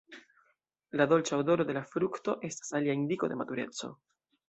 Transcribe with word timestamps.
La 1.01 1.07
dolĉa 1.11 1.39
odoro 1.43 1.67
de 1.69 1.77
la 1.81 1.85
frukto 1.93 2.37
estas 2.53 2.77
alia 2.81 2.99
indiko 3.03 3.33
de 3.35 3.43
matureco. 3.45 3.97